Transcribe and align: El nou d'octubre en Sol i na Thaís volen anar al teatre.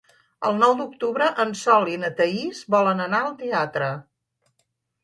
El 0.49 0.55
nou 0.61 0.71
d'octubre 0.79 1.27
en 1.45 1.53
Sol 1.65 1.85
i 1.93 1.99
na 2.05 2.11
Thaís 2.23 2.63
volen 2.77 3.05
anar 3.07 3.21
al 3.29 3.39
teatre. 3.45 3.93